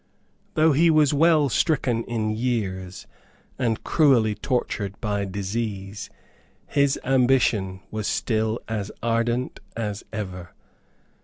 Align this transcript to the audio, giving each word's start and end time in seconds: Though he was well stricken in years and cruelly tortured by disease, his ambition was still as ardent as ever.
Though 0.55 0.71
he 0.71 0.89
was 0.89 1.13
well 1.13 1.47
stricken 1.47 2.03
in 2.05 2.31
years 2.31 3.05
and 3.59 3.83
cruelly 3.83 4.33
tortured 4.33 4.99
by 4.99 5.25
disease, 5.25 6.09
his 6.65 6.99
ambition 7.03 7.81
was 7.91 8.07
still 8.07 8.59
as 8.67 8.91
ardent 9.03 9.59
as 9.77 10.03
ever. 10.11 10.55